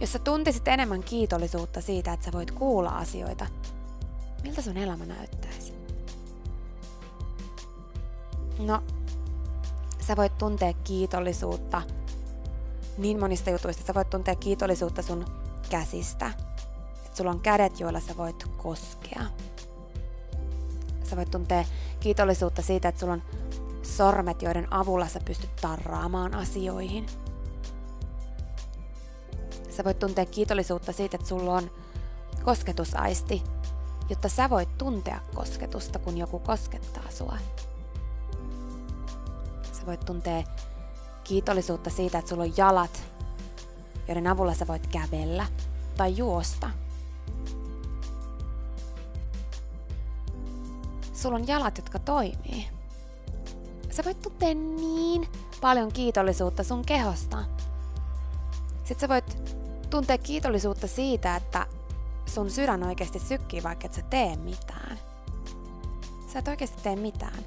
Jos 0.00 0.12
sä 0.12 0.18
tuntisit 0.18 0.68
enemmän 0.68 1.02
kiitollisuutta 1.02 1.80
siitä, 1.80 2.12
että 2.12 2.26
sä 2.26 2.32
voit 2.32 2.50
kuulla 2.50 2.90
asioita, 2.90 3.46
miltä 4.42 4.62
sun 4.62 4.76
elämä 4.76 5.06
näyttäisi? 5.06 5.72
No, 8.58 8.82
sä 10.06 10.16
voit 10.16 10.38
tuntea 10.38 10.72
kiitollisuutta 10.72 11.82
niin 12.98 13.20
monista 13.20 13.50
jutuista. 13.50 13.86
Sä 13.86 13.94
voit 13.94 14.10
tuntea 14.10 14.34
kiitollisuutta 14.34 15.02
sun 15.02 15.24
käsistä. 15.70 16.32
Että 17.06 17.16
sulla 17.16 17.30
on 17.30 17.40
kädet, 17.40 17.80
joilla 17.80 18.00
sä 18.00 18.16
voit 18.16 18.44
koskea. 18.56 19.22
Sä 21.04 21.16
voit 21.16 21.30
tuntea 21.30 21.64
kiitollisuutta 22.00 22.62
siitä, 22.62 22.88
että 22.88 23.00
sulla 23.00 23.12
on 23.12 23.22
sormet, 23.82 24.42
joiden 24.42 24.72
avulla 24.72 25.08
sä 25.08 25.20
pystyt 25.24 25.56
tarraamaan 25.60 26.34
asioihin. 26.34 27.06
Sä 29.70 29.84
voit 29.84 29.98
tuntea 29.98 30.26
kiitollisuutta 30.26 30.92
siitä, 30.92 31.16
että 31.16 31.28
sulla 31.28 31.54
on 31.54 31.70
kosketusaisti, 32.44 33.42
jotta 34.10 34.28
sä 34.28 34.50
voit 34.50 34.78
tuntea 34.78 35.20
kosketusta, 35.34 35.98
kun 35.98 36.18
joku 36.18 36.38
koskettaa 36.38 37.10
sua. 37.10 37.38
Voit 39.88 40.04
tuntea 40.04 40.42
kiitollisuutta 41.24 41.90
siitä, 41.90 42.18
että 42.18 42.28
sulla 42.28 42.42
on 42.42 42.56
jalat, 42.56 43.02
joiden 44.08 44.26
avulla 44.26 44.54
sä 44.54 44.66
voit 44.66 44.86
kävellä 44.86 45.46
tai 45.96 46.16
juosta– 46.16 46.70
sulla 51.18 51.36
on 51.36 51.48
jalat, 51.48 51.78
jotka 51.78 51.98
toimii. 51.98 52.68
Sä 53.90 54.04
voit 54.04 54.22
tuntea 54.22 54.54
niin 54.54 55.28
paljon 55.60 55.92
kiitollisuutta 55.92 56.64
sun 56.64 56.84
kehosta. 56.84 57.44
Sitten 58.78 59.00
sä 59.00 59.08
voit 59.08 59.54
tuntea 59.90 60.18
kiitollisuutta 60.18 60.86
siitä, 60.86 61.36
että 61.36 61.66
sun 62.26 62.50
sydän 62.50 62.82
oikeasti 62.82 63.18
sykkii, 63.18 63.62
vaikka 63.62 63.86
et 63.86 63.94
sä 63.94 64.02
tee 64.02 64.36
mitään. 64.36 64.98
Sä 66.32 66.38
et 66.38 66.48
oikeasti 66.48 66.82
tee 66.82 66.96
mitään. 66.96 67.44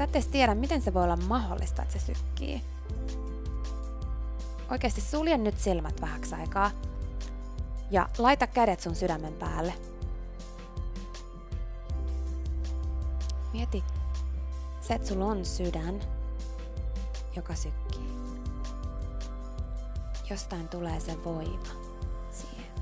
Sä 0.00 0.04
et 0.04 0.16
edes 0.16 0.28
tiedä, 0.28 0.54
miten 0.54 0.82
se 0.82 0.94
voi 0.94 1.04
olla 1.04 1.16
mahdollista, 1.16 1.82
että 1.82 1.98
se 1.98 2.14
sykkii. 2.14 2.62
Oikeasti 4.70 5.00
sulje 5.00 5.38
nyt 5.38 5.58
silmät 5.58 6.00
vähäksi 6.00 6.34
aikaa 6.34 6.70
ja 7.90 8.08
laita 8.18 8.46
kädet 8.46 8.80
sun 8.80 8.94
sydämen 8.94 9.32
päälle. 9.32 9.74
Mieti, 13.52 13.84
se, 14.80 14.94
että 14.94 15.08
sulla 15.08 15.24
on 15.24 15.44
sydän, 15.44 16.00
joka 17.36 17.54
sykkii. 17.54 18.10
Jostain 20.30 20.68
tulee 20.68 21.00
se 21.00 21.24
voima 21.24 21.68
siihen. 22.30 22.72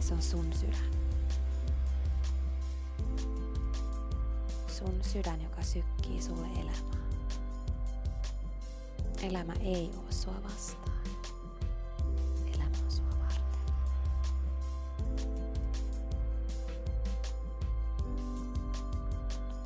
Se 0.00 0.14
on 0.14 0.22
sun 0.22 0.52
sydän. 0.52 0.97
Sun 4.78 5.04
sydän, 5.04 5.42
joka 5.42 5.62
sykkii 5.62 6.22
sulle 6.22 6.46
elämää. 6.46 6.98
Elämä 9.22 9.52
ei 9.60 9.90
ole 9.96 10.12
sua 10.12 10.34
vastaan. 10.44 10.98
Elämä 12.54 12.76
on 12.84 12.90
sua 12.90 13.06
varten. 13.20 13.74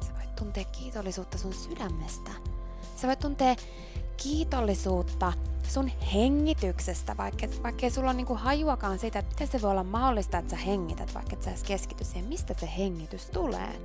Sä 0.07 0.12
voit 0.16 0.37
tuntea 0.37 0.64
kiitollisuutta 0.64 1.38
sun 1.38 1.54
sydämestä. 1.54 2.31
Sä 2.97 3.07
voit 3.07 3.19
tuntea 3.19 3.57
kiitollisuutta 4.16 5.33
sun 5.69 5.88
hengityksestä, 6.14 7.16
vaikka, 7.16 7.47
vaikka 7.62 7.90
sulla 7.90 8.09
ole 8.09 8.16
niinku 8.16 8.35
hajuakaan 8.35 8.99
siitä, 8.99 9.19
että 9.19 9.33
miten 9.33 9.49
se 9.49 9.62
voi 9.62 9.71
olla 9.71 9.85
mahdollista, 9.85 10.38
että 10.38 10.50
sä 10.50 10.57
hengität, 10.57 11.14
vaikka 11.14 11.33
et 11.33 11.42
sä 11.42 11.50
edes 11.50 11.62
keskity 11.62 12.04
siihen, 12.04 12.25
mistä 12.25 12.54
se 12.61 12.71
hengitys 12.78 13.26
tulee. 13.26 13.78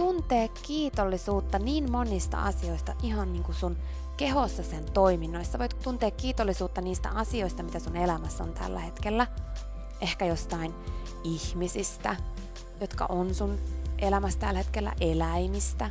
Tuntea 0.00 0.48
kiitollisuutta 0.48 1.58
niin 1.58 1.90
monista 1.90 2.42
asioista 2.42 2.94
ihan 3.02 3.32
niin 3.32 3.42
kuin 3.42 3.54
sun 3.54 3.76
kehossa 4.16 4.62
sen 4.62 4.84
toiminnoissa. 4.92 5.58
Voit 5.58 5.78
tuntea 5.82 6.10
kiitollisuutta 6.10 6.80
niistä 6.80 7.08
asioista, 7.08 7.62
mitä 7.62 7.78
sun 7.78 7.96
elämässä 7.96 8.44
on 8.44 8.52
tällä 8.52 8.80
hetkellä. 8.80 9.26
Ehkä 10.00 10.24
jostain 10.24 10.74
ihmisistä, 11.24 12.16
jotka 12.80 13.06
on 13.08 13.34
sun 13.34 13.58
elämässä 13.98 14.38
tällä 14.38 14.58
hetkellä, 14.58 14.92
eläimistä, 15.00 15.90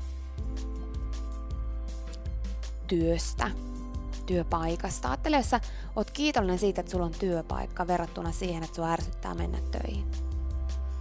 työstä, 2.87 3.51
työpaikasta. 4.25 5.07
Ajattele, 5.07 5.37
jos 5.37 5.49
sä 5.49 5.61
oot 5.95 6.11
kiitollinen 6.11 6.59
siitä, 6.59 6.81
että 6.81 6.91
sulla 6.91 7.05
on 7.05 7.15
työpaikka 7.19 7.87
verrattuna 7.87 8.31
siihen, 8.31 8.63
että 8.63 8.75
sua 8.75 8.91
ärsyttää 8.91 9.33
mennä 9.33 9.57
töihin 9.71 10.28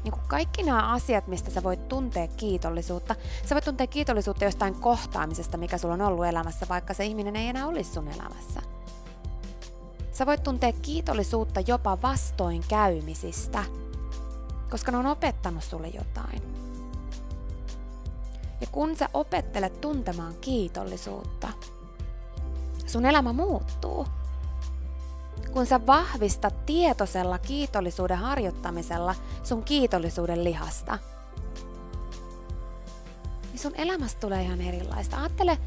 niin 0.04 0.12
kuin 0.12 0.28
kaikki 0.28 0.62
nämä 0.62 0.92
asiat, 0.92 1.26
mistä 1.26 1.50
sä 1.50 1.62
voit 1.62 1.88
tuntea 1.88 2.28
kiitollisuutta. 2.28 3.14
Sä 3.46 3.54
voit 3.54 3.64
tuntea 3.64 3.86
kiitollisuutta 3.86 4.44
jostain 4.44 4.74
kohtaamisesta, 4.74 5.56
mikä 5.56 5.78
sulla 5.78 5.94
on 5.94 6.02
ollut 6.02 6.26
elämässä, 6.26 6.66
vaikka 6.68 6.94
se 6.94 7.04
ihminen 7.04 7.36
ei 7.36 7.48
enää 7.48 7.66
olisi 7.66 7.92
sun 7.92 8.08
elämässä. 8.08 8.62
Sä 10.12 10.26
voit 10.26 10.42
tuntea 10.42 10.72
kiitollisuutta 10.82 11.60
jopa 11.66 12.02
vastoin 12.02 12.64
käymisistä, 12.68 13.64
koska 14.70 14.92
ne 14.92 14.98
on 14.98 15.06
opettanut 15.06 15.62
sulle 15.62 15.88
jotain. 15.88 16.42
Ja 18.60 18.66
kun 18.72 18.96
sä 18.96 19.08
opettelet 19.14 19.80
tuntemaan 19.80 20.34
kiitollisuutta, 20.40 21.48
sun 22.86 23.06
elämä 23.06 23.32
muuttuu 23.32 24.06
kun 25.52 25.66
sä 25.66 25.86
vahvistat 25.86 26.66
tietoisella 26.66 27.38
kiitollisuuden 27.38 28.18
harjoittamisella 28.18 29.14
sun 29.42 29.64
kiitollisuuden 29.64 30.44
lihasta, 30.44 30.98
niin 33.50 33.58
sun 33.58 33.74
elämästä 33.74 34.20
tulee 34.20 34.42
ihan 34.42 34.60
erilaista. 34.60 35.16
Ajattele, 35.16 35.58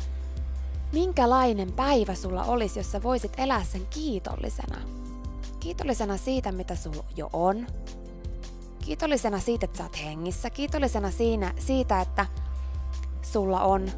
minkälainen 0.94 1.74
päivä 1.74 2.16
sulla 2.16 2.44
olisi, 2.44 2.80
jos 2.80 2.92
sä 2.92 3.04
voisit 3.04 3.34
elää 3.38 3.64
sen 3.64 3.88
kiitollisena. 3.90 4.78
Kiitollisena 5.60 6.18
siitä, 6.18 6.52
mitä 6.52 6.76
sulla 6.76 7.04
jo 7.16 7.30
on. 7.34 7.68
Kiitollisena 8.86 9.40
siitä, 9.40 9.66
että 9.66 9.78
sä 9.78 9.84
oot 9.84 10.04
hengissä. 10.04 10.50
Kiitollisena 10.50 11.12
siinä, 11.12 11.54
siitä, 11.60 12.02
että 12.02 12.26
sulla 13.22 13.62
on 13.62 13.92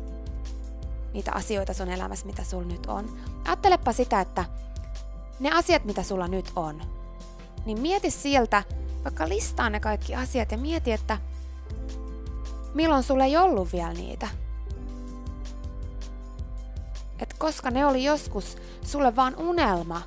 niitä 1.13 1.31
asioita 1.31 1.73
sun 1.73 1.89
elämässä, 1.89 2.25
mitä 2.25 2.43
sulla 2.43 2.67
nyt 2.67 2.85
on. 2.85 3.17
Ajattelepa 3.45 3.93
sitä, 3.93 4.21
että 4.21 4.45
ne 5.39 5.51
asiat, 5.51 5.85
mitä 5.85 6.03
sulla 6.03 6.27
nyt 6.27 6.51
on, 6.55 6.81
niin 7.65 7.79
mieti 7.79 8.11
sieltä, 8.11 8.63
vaikka 9.03 9.29
listaa 9.29 9.69
ne 9.69 9.79
kaikki 9.79 10.15
asiat 10.15 10.51
ja 10.51 10.57
mieti, 10.57 10.91
että 10.91 11.17
milloin 12.73 13.03
sulla 13.03 13.25
ei 13.25 13.37
ollut 13.37 13.73
vielä 13.73 13.93
niitä. 13.93 14.27
Et 17.19 17.33
koska 17.37 17.71
ne 17.71 17.85
oli 17.85 18.03
joskus 18.03 18.57
sulle 18.81 19.15
vaan 19.15 19.35
unelma, 19.35 20.01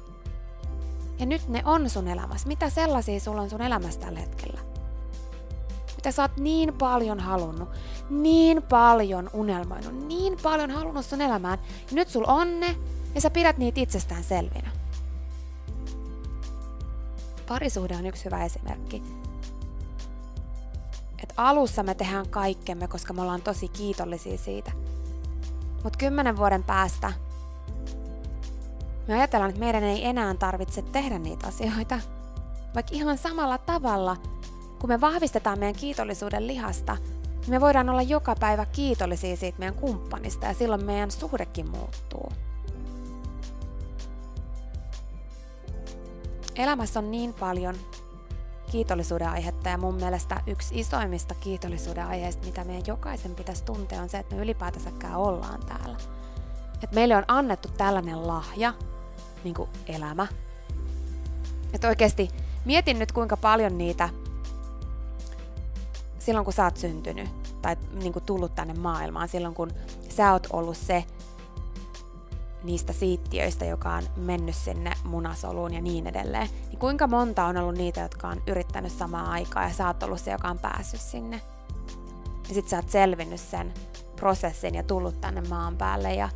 ja 1.18 1.26
nyt 1.26 1.48
ne 1.48 1.62
on 1.64 1.90
sun 1.90 2.08
elämässä. 2.08 2.48
Mitä 2.48 2.70
sellaisia 2.70 3.20
sulla 3.20 3.42
on 3.42 3.50
sun 3.50 3.62
elämässä 3.62 4.00
tällä 4.00 4.20
hetkellä? 4.20 4.60
Mitä 5.96 6.10
sä 6.10 6.22
oot 6.22 6.36
niin 6.36 6.74
paljon 6.74 7.20
halunnut, 7.20 7.68
niin 8.10 8.62
paljon 8.62 9.30
unelmoinut, 9.32 10.08
niin 10.08 10.36
paljon 10.42 10.70
halunnut 10.70 11.06
sun 11.06 11.20
elämään, 11.20 11.58
ja 11.90 11.94
nyt 11.94 12.08
sul 12.08 12.24
on 12.26 12.60
ne, 12.60 12.76
ja 13.14 13.20
sä 13.20 13.30
pidät 13.30 13.58
niitä 13.58 13.80
itsestään 13.80 14.24
selvinä. 14.24 14.75
Parisuhde 17.48 17.96
on 17.96 18.06
yksi 18.06 18.24
hyvä 18.24 18.44
esimerkki. 18.44 19.02
Et 21.22 21.32
alussa 21.36 21.82
me 21.82 21.94
tehdään 21.94 22.28
kaikkemme, 22.28 22.88
koska 22.88 23.12
me 23.12 23.22
ollaan 23.22 23.42
tosi 23.42 23.68
kiitollisia 23.68 24.38
siitä. 24.38 24.72
Mutta 25.84 25.98
kymmenen 25.98 26.36
vuoden 26.36 26.64
päästä 26.64 27.12
me 29.08 29.14
ajatellaan, 29.14 29.50
että 29.50 29.60
meidän 29.60 29.84
ei 29.84 30.06
enää 30.06 30.34
tarvitse 30.34 30.82
tehdä 30.82 31.18
niitä 31.18 31.46
asioita. 31.46 32.00
Vaikka 32.74 32.94
ihan 32.94 33.18
samalla 33.18 33.58
tavalla, 33.58 34.16
kun 34.78 34.90
me 34.90 35.00
vahvistetaan 35.00 35.58
meidän 35.58 35.80
kiitollisuuden 35.80 36.46
lihasta, 36.46 36.96
niin 37.40 37.50
me 37.50 37.60
voidaan 37.60 37.88
olla 37.88 38.02
joka 38.02 38.34
päivä 38.40 38.66
kiitollisia 38.66 39.36
siitä 39.36 39.58
meidän 39.58 39.74
kumppanista 39.74 40.46
ja 40.46 40.54
silloin 40.54 40.84
meidän 40.84 41.10
suhdekin 41.10 41.70
muuttuu. 41.70 42.32
Elämässä 46.56 47.00
on 47.00 47.10
niin 47.10 47.34
paljon 47.34 47.74
kiitollisuuden 48.70 49.28
aihetta 49.28 49.68
ja 49.68 49.78
mun 49.78 49.94
mielestä 49.94 50.42
yksi 50.46 50.80
isoimmista 50.80 51.34
kiitollisuuden 51.34 52.06
aiheista, 52.06 52.46
mitä 52.46 52.64
meidän 52.64 52.86
jokaisen 52.86 53.34
pitäisi 53.34 53.64
tuntea, 53.64 54.02
on 54.02 54.08
se, 54.08 54.18
että 54.18 54.34
me 54.34 54.42
ylipäätänsäkään 54.42 55.16
ollaan 55.16 55.60
täällä. 55.66 55.96
Että 56.82 56.94
meille 56.94 57.16
on 57.16 57.24
annettu 57.28 57.68
tällainen 57.68 58.26
lahja, 58.26 58.74
niin 59.44 59.54
kuin 59.54 59.68
elämä. 59.86 60.26
Että 61.72 61.88
oikeasti 61.88 62.28
mietin 62.64 62.98
nyt 62.98 63.12
kuinka 63.12 63.36
paljon 63.36 63.78
niitä 63.78 64.08
silloin 66.18 66.44
kun 66.44 66.52
sä 66.52 66.64
oot 66.64 66.76
syntynyt 66.76 67.28
tai 67.62 67.76
niin 67.92 68.12
kuin 68.12 68.24
tullut 68.24 68.54
tänne 68.54 68.74
maailmaan, 68.74 69.28
silloin 69.28 69.54
kun 69.54 69.70
sä 70.16 70.32
oot 70.32 70.46
ollut 70.52 70.76
se, 70.76 71.04
niistä 72.66 72.92
siittiöistä, 72.92 73.64
joka 73.64 73.92
on 73.92 74.02
mennyt 74.16 74.54
sinne 74.54 74.92
munasoluun 75.04 75.74
ja 75.74 75.80
niin 75.80 76.06
edelleen, 76.06 76.48
niin 76.68 76.78
kuinka 76.78 77.06
monta 77.06 77.44
on 77.44 77.56
ollut 77.56 77.74
niitä, 77.74 78.00
jotka 78.00 78.28
on 78.28 78.42
yrittänyt 78.46 78.92
samaa 78.92 79.30
aikaa 79.30 79.62
ja 79.62 79.74
sä 79.74 79.86
oot 79.86 80.02
ollut 80.02 80.20
se, 80.20 80.30
joka 80.30 80.48
on 80.48 80.58
päässyt 80.58 81.00
sinne. 81.00 81.42
Ja 82.48 82.54
sit 82.54 82.68
sä 82.68 82.76
oot 82.76 82.90
selvinnyt 82.90 83.40
sen 83.40 83.74
prosessin 84.16 84.74
ja 84.74 84.82
tullut 84.82 85.20
tänne 85.20 85.42
maan 85.48 85.76
päälle 85.76 86.14
ja 86.14 86.28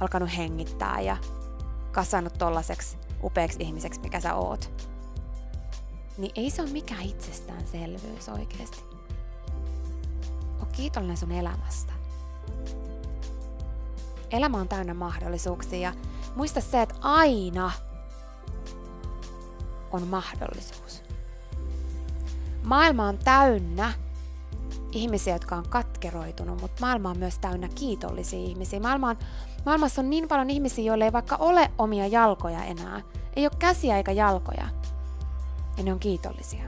alkanut 0.00 0.36
hengittää 0.36 1.00
ja 1.00 1.16
kasvanut 1.92 2.38
tollaseksi 2.38 2.96
upeaksi 3.22 3.62
ihmiseksi, 3.62 4.00
mikä 4.00 4.20
sä 4.20 4.34
oot. 4.34 4.84
Niin 6.18 6.32
ei 6.34 6.50
se 6.50 6.62
ole 6.62 6.70
mikään 6.70 7.02
itsestäänselvyys 7.02 8.28
oikeasti. 8.28 8.84
O 10.62 10.66
kiitollinen 10.72 11.16
sun 11.16 11.32
elämästä. 11.32 11.93
Elämä 14.34 14.58
on 14.58 14.68
täynnä 14.68 14.94
mahdollisuuksia 14.94 15.78
ja 15.78 15.92
muista 16.36 16.60
se, 16.60 16.82
että 16.82 16.94
aina 17.00 17.72
on 19.92 20.06
mahdollisuus. 20.08 21.02
Maailma 22.64 23.08
on 23.08 23.18
täynnä 23.18 23.92
ihmisiä, 24.92 25.34
jotka 25.34 25.56
on 25.56 25.68
katkeroitunut, 25.68 26.60
mutta 26.60 26.80
maailma 26.80 27.10
on 27.10 27.18
myös 27.18 27.38
täynnä 27.38 27.68
kiitollisia 27.74 28.38
ihmisiä. 28.38 28.80
Maailma 28.80 29.08
on, 29.08 29.16
maailmassa 29.66 30.00
on 30.00 30.10
niin 30.10 30.28
paljon 30.28 30.50
ihmisiä, 30.50 30.84
joille 30.84 31.04
ei 31.04 31.12
vaikka 31.12 31.36
ole 31.36 31.70
omia 31.78 32.06
jalkoja 32.06 32.64
enää. 32.64 33.00
Ei 33.36 33.46
ole 33.46 33.52
käsiä 33.58 33.96
eikä 33.96 34.12
jalkoja. 34.12 34.68
Ja 35.76 35.84
ne 35.84 35.92
on 35.92 35.98
kiitollisia. 35.98 36.64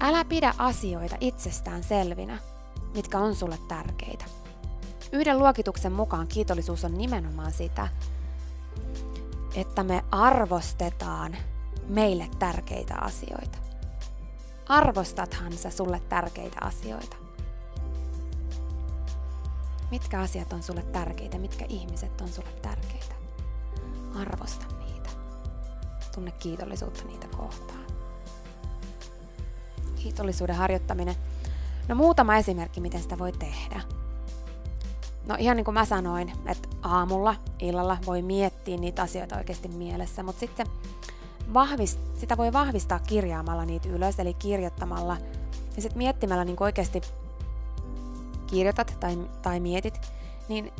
Älä 0.00 0.24
pidä 0.24 0.54
asioita 0.58 1.16
itsestään 1.20 1.82
selvinä, 1.82 2.38
mitkä 2.94 3.18
on 3.18 3.34
sulle 3.34 3.58
tärkeitä. 3.68 4.24
Yhden 5.12 5.38
luokituksen 5.38 5.92
mukaan 5.92 6.26
kiitollisuus 6.26 6.84
on 6.84 6.98
nimenomaan 6.98 7.52
sitä, 7.52 7.88
että 9.54 9.82
me 9.82 10.04
arvostetaan 10.10 11.36
meille 11.88 12.28
tärkeitä 12.38 12.94
asioita. 12.94 13.58
Arvostathan 14.68 15.52
sä 15.52 15.70
sulle 15.70 16.00
tärkeitä 16.08 16.58
asioita. 16.60 17.16
Mitkä 19.90 20.20
asiat 20.20 20.52
on 20.52 20.62
sulle 20.62 20.82
tärkeitä, 20.82 21.38
mitkä 21.38 21.64
ihmiset 21.68 22.20
on 22.20 22.28
sulle 22.28 22.52
tärkeitä. 22.62 23.14
Arvosta 24.20 24.66
niitä. 24.78 25.10
Tunne 26.14 26.30
kiitollisuutta 26.30 27.04
niitä 27.04 27.28
kohtaan. 27.36 27.86
Kiitollisuuden 29.96 30.56
harjoittaminen. 30.56 31.14
No 31.88 31.94
muutama 31.94 32.36
esimerkki, 32.36 32.80
miten 32.80 33.02
sitä 33.02 33.18
voi 33.18 33.32
tehdä. 33.32 33.97
No 35.28 35.36
ihan 35.38 35.56
niin 35.56 35.64
kuin 35.64 35.74
mä 35.74 35.84
sanoin, 35.84 36.32
että 36.46 36.68
aamulla, 36.82 37.34
illalla 37.58 37.98
voi 38.06 38.22
miettiä 38.22 38.76
niitä 38.76 39.02
asioita 39.02 39.36
oikeasti 39.36 39.68
mielessä, 39.68 40.22
mutta 40.22 40.40
sitten 40.40 40.66
vahvist, 41.54 41.98
sitä 42.16 42.36
voi 42.36 42.52
vahvistaa 42.52 42.98
kirjaamalla 42.98 43.64
niitä 43.64 43.88
ylös, 43.88 44.18
eli 44.18 44.34
kirjoittamalla 44.34 45.16
ja 45.76 45.82
sitten 45.82 45.98
miettimällä 45.98 46.44
niin 46.44 46.62
oikeasti 46.62 47.00
kirjoitat 48.46 48.96
tai, 49.00 49.18
tai 49.42 49.60
mietit, 49.60 50.00
niin, 50.48 50.72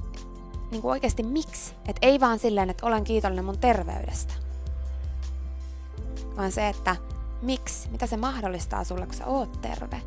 niin 0.70 0.82
kuin 0.82 0.92
oikeasti 0.92 1.22
miksi? 1.22 1.74
Että 1.88 2.06
ei 2.06 2.20
vaan 2.20 2.38
silleen, 2.38 2.70
että 2.70 2.86
olen 2.86 3.04
kiitollinen 3.04 3.44
mun 3.44 3.58
terveydestä, 3.58 4.34
vaan 6.36 6.52
se, 6.52 6.68
että 6.68 6.96
miksi, 7.42 7.88
mitä 7.90 8.06
se 8.06 8.16
mahdollistaa 8.16 8.84
sulle, 8.84 9.06
kun 9.06 9.14
sä 9.14 9.26
oot 9.26 9.60
terve. 9.60 10.02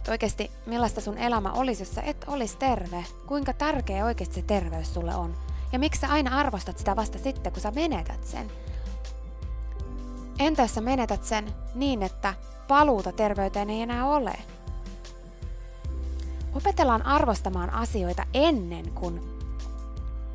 Että 0.00 0.10
oikeasti 0.10 0.50
millaista 0.66 1.00
sun 1.00 1.18
elämä 1.18 1.52
olisi, 1.52 1.82
jos 1.82 1.94
sä 1.94 2.02
et 2.02 2.24
olisi 2.26 2.56
terve, 2.56 3.04
kuinka 3.26 3.52
tärkeä 3.52 4.04
oikeasti 4.04 4.34
se 4.34 4.42
terveys 4.42 4.94
sulle 4.94 5.14
on. 5.14 5.34
Ja 5.72 5.78
miksi 5.78 6.00
sä 6.00 6.08
aina 6.08 6.38
arvostat 6.38 6.78
sitä 6.78 6.96
vasta 6.96 7.18
sitten, 7.18 7.52
kun 7.52 7.62
sä 7.62 7.70
menetät 7.70 8.24
sen. 8.24 8.50
Entä 10.38 10.62
jos 10.62 10.74
sä 10.74 10.80
menetät 10.80 11.24
sen 11.24 11.54
niin, 11.74 12.02
että 12.02 12.34
paluuta 12.68 13.12
terveyteen 13.12 13.70
ei 13.70 13.82
enää 13.82 14.06
ole? 14.06 14.32
Opetellaan 16.54 17.06
arvostamaan 17.06 17.70
asioita 17.70 18.24
ennen 18.34 18.90
kuin 18.90 19.20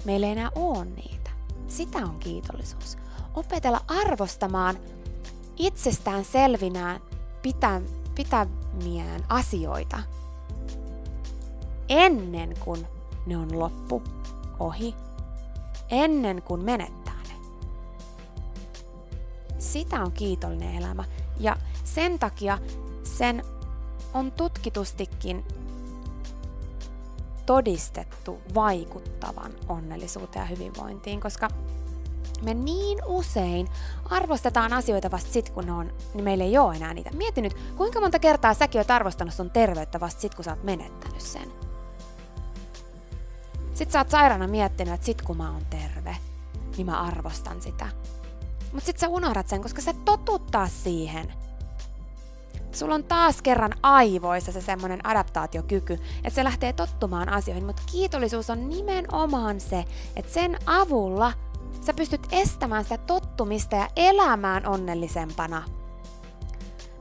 meillä 0.05 0.25
ei 0.25 0.31
enää 0.31 0.49
ole 0.55 0.85
niitä. 0.85 1.29
Sitä 1.67 1.97
on 1.97 2.19
kiitollisuus. 2.19 2.97
Opetella 3.35 3.81
arvostamaan 3.87 4.77
itsestään 5.57 6.25
selvinään 6.25 7.01
pitä, 7.41 7.81
pitämiään 8.75 9.23
asioita 9.29 9.99
ennen 11.89 12.53
kuin 12.59 12.87
ne 13.25 13.37
on 13.37 13.59
loppu, 13.59 14.03
ohi, 14.59 14.95
ennen 15.89 16.41
kuin 16.41 16.63
menettää 16.63 17.21
ne. 17.27 17.35
Sitä 19.59 20.01
on 20.01 20.11
kiitollinen 20.11 20.75
elämä 20.75 21.03
ja 21.39 21.57
sen 21.83 22.19
takia 22.19 22.57
sen 23.03 23.43
on 24.13 24.31
tutkitustikin 24.31 25.45
todistettu 27.45 28.41
vaikuttavan 28.55 29.51
onnellisuuteen 29.69 30.43
ja 30.43 30.55
hyvinvointiin, 30.55 31.19
koska 31.19 31.49
me 32.45 32.53
niin 32.53 32.99
usein 33.05 33.67
arvostetaan 34.09 34.73
asioita 34.73 35.11
vasta 35.11 35.31
sit, 35.31 35.49
kun 35.49 35.65
ne 35.65 35.71
on, 35.71 35.93
niin 36.13 36.23
meillä 36.23 36.43
ei 36.43 36.57
ole 36.57 36.75
enää 36.75 36.93
niitä. 36.93 37.11
Mieti 37.11 37.41
nyt, 37.41 37.53
kuinka 37.77 37.99
monta 37.99 38.19
kertaa 38.19 38.53
säkin 38.53 38.79
oot 38.79 38.91
arvostanut 38.91 39.33
sun 39.33 39.49
terveyttä 39.49 39.99
vasta 39.99 40.21
sit, 40.21 40.35
kun 40.35 40.45
sä 40.45 40.51
oot 40.51 40.63
menettänyt 40.63 41.21
sen. 41.21 41.51
Sitten 43.73 43.91
sä 43.91 43.99
oot 43.99 44.09
sairaana 44.09 44.47
miettinyt, 44.47 44.93
että 44.93 45.05
sit 45.05 45.21
kun 45.21 45.37
mä 45.37 45.51
oon 45.51 45.65
terve, 45.69 46.17
niin 46.77 46.85
mä 46.85 47.01
arvostan 47.01 47.61
sitä. 47.61 47.87
Mutta 48.73 48.85
sit 48.85 48.97
sä 48.97 49.09
unohdat 49.09 49.47
sen, 49.47 49.61
koska 49.61 49.81
sä 49.81 49.93
totuttaa 50.05 50.67
siihen– 50.67 51.33
sulla 52.75 52.95
on 52.95 53.03
taas 53.03 53.41
kerran 53.41 53.73
aivoissa 53.83 54.51
se 54.51 54.61
semmoinen 54.61 55.05
adaptaatiokyky, 55.05 55.93
että 55.93 56.35
se 56.35 56.43
lähtee 56.43 56.73
tottumaan 56.73 57.29
asioihin, 57.29 57.65
mutta 57.65 57.81
kiitollisuus 57.91 58.49
on 58.49 58.69
nimenomaan 58.69 59.59
se, 59.59 59.85
että 60.15 60.33
sen 60.33 60.57
avulla 60.65 61.33
sä 61.81 61.93
pystyt 61.93 62.27
estämään 62.31 62.83
sitä 62.83 62.97
tottumista 62.97 63.75
ja 63.75 63.87
elämään 63.95 64.67
onnellisempana. 64.67 65.63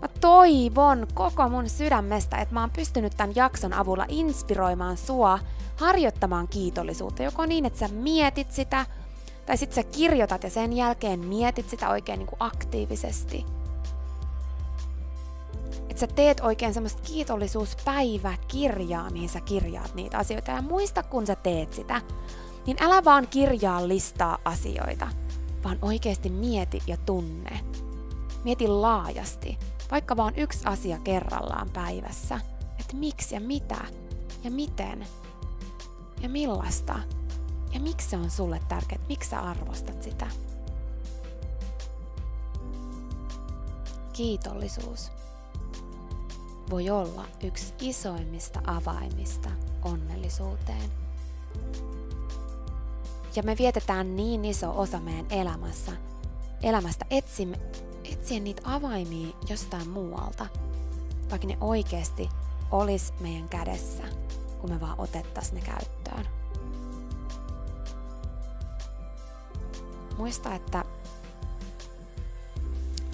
Mä 0.03 0.09
toivon 0.21 1.07
koko 1.15 1.49
mun 1.49 1.69
sydämestä, 1.69 2.37
että 2.37 2.55
mä 2.55 2.61
oon 2.61 2.71
pystynyt 2.71 3.17
tämän 3.17 3.37
jakson 3.37 3.73
avulla 3.73 4.05
inspiroimaan 4.09 4.97
sua 4.97 5.39
harjoittamaan 5.77 6.49
kiitollisuutta. 6.49 7.23
Joko 7.23 7.47
niin, 7.47 7.65
että 7.65 7.79
sä 7.79 7.89
mietit 7.89 8.53
sitä, 8.53 8.87
tai 9.47 9.57
sitten 9.57 9.85
sä 9.85 9.91
kirjoitat 9.91 10.43
ja 10.43 10.51
sen 10.51 10.73
jälkeen 10.73 11.21
mietit 11.21 11.69
sitä 11.69 11.89
oikein 11.89 12.19
niin 12.19 12.27
kuin 12.27 12.37
aktiivisesti 12.41 13.47
että 15.95 16.01
sä 16.01 16.07
teet 16.07 16.41
oikein 16.41 16.75
semmoista 16.75 17.03
kiitollisuuspäiväkirjaa, 17.03 19.11
mihin 19.11 19.29
sä 19.29 19.41
kirjaat 19.41 19.95
niitä 19.95 20.19
asioita. 20.19 20.51
Ja 20.51 20.63
muista, 20.63 21.03
kun 21.03 21.27
sä 21.27 21.37
teet 21.37 21.73
sitä, 21.73 22.01
niin 22.67 22.77
älä 22.81 23.05
vaan 23.05 23.29
kirjaa 23.29 23.89
listaa 23.89 24.39
asioita, 24.45 25.09
vaan 25.65 25.79
oikeasti 25.83 26.31
mieti 26.31 26.83
ja 26.87 26.97
tunne. 26.97 27.61
Mieti 28.45 28.69
laajasti, 28.69 29.59
vaikka 29.91 30.17
vaan 30.17 30.37
yksi 30.37 30.61
asia 30.65 30.99
kerrallaan 30.99 31.71
päivässä. 31.71 32.41
Että 32.81 32.97
miksi 32.97 33.35
ja 33.35 33.41
mitä 33.41 33.79
ja 34.45 34.51
miten 34.51 35.07
ja 36.23 36.29
millaista 36.29 36.99
ja 37.75 37.81
miksi 37.81 38.11
se 38.11 38.17
on 38.17 38.31
sulle 38.31 38.61
tärkeää, 38.69 39.05
miksi 39.09 39.31
sä 39.31 39.41
arvostat 39.41 40.03
sitä. 40.03 40.27
Kiitollisuus 44.13 45.11
voi 46.71 46.91
olla 46.91 47.25
yksi 47.43 47.75
isoimmista 47.81 48.61
avaimista 48.67 49.51
onnellisuuteen. 49.83 50.91
Ja 53.37 53.43
me 53.43 53.57
vietetään 53.59 54.17
niin 54.17 54.45
iso 54.45 54.81
osa 54.81 55.01
meidän 55.01 55.27
elämässä, 55.31 55.93
elämästä 56.63 57.07
etsimme, 57.11 57.61
etsien 58.13 58.45
niitä 58.45 58.63
avaimia 58.65 59.37
jostain 59.49 59.89
muualta, 59.89 60.47
vaikka 61.31 61.49
ne 61.49 61.59
oikeasti 61.61 62.29
olisi 62.71 63.13
meidän 63.21 63.49
kädessä, 63.49 64.03
kun 64.61 64.71
me 64.71 64.81
vaan 64.81 65.01
otettaisiin 65.01 65.55
ne 65.55 65.61
käyttöön. 65.61 66.27
Muista, 70.19 70.55
että 70.55 70.85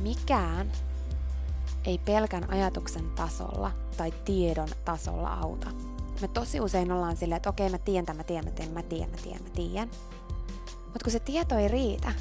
mikään 0.03 0.73
ei 1.85 1.99
pelkän 1.99 2.51
ajatuksen 2.51 3.11
tasolla 3.11 3.73
tai 3.97 4.13
tiedon 4.25 4.69
tasolla 4.85 5.35
auta. 5.35 5.71
Me 6.21 6.29
tosi 6.29 6.61
usein 6.61 6.93
ollaan 6.93 7.17
silleen, 7.17 7.37
että 7.37 7.51
okei, 7.51 7.71
mä 7.71 7.79
tiedän 7.79 8.17
mä 8.17 8.25
tiedän, 8.25 8.45
mä 8.45 8.51
tiedän, 8.53 8.75
mä 8.75 8.83
tiedän, 8.83 9.11
mä 9.11 9.17
tiedän, 9.17 9.43
mä 9.43 9.51
tiedän. 9.55 9.91
Mutta 10.85 11.05
kun 11.05 11.13
se 11.13 11.21
tieto 11.21 11.57
ei 11.57 11.69
riitä, 11.69 12.13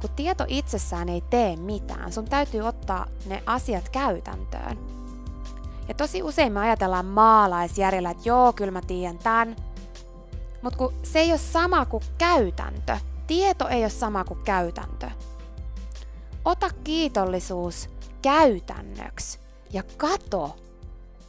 kun 0.00 0.10
tieto 0.16 0.44
itsessään 0.48 1.08
ei 1.08 1.20
tee 1.20 1.56
mitään, 1.56 2.12
sun 2.12 2.24
täytyy 2.24 2.60
ottaa 2.60 3.06
ne 3.26 3.42
asiat 3.46 3.88
käytäntöön. 3.88 4.78
Ja 5.88 5.94
tosi 5.94 6.22
usein 6.22 6.52
me 6.52 6.60
ajatellaan 6.60 7.06
maalaisjärjellä, 7.06 8.10
että 8.10 8.28
joo, 8.28 8.52
kyllä 8.52 8.72
mä 8.72 8.82
tiedän 8.82 9.18
tämän. 9.18 9.56
Mutta 10.62 10.78
kun 10.78 10.92
se 11.02 11.18
ei 11.18 11.30
ole 11.30 11.38
sama 11.38 11.86
kuin 11.86 12.02
käytäntö. 12.18 12.98
Tieto 13.26 13.68
ei 13.68 13.82
ole 13.82 13.90
sama 13.90 14.24
kuin 14.24 14.40
käytäntö. 14.44 15.10
Ota 16.44 16.70
kiitollisuus 16.84 17.90
käytännöksi 18.22 19.38
ja 19.72 19.82
kato, 19.96 20.56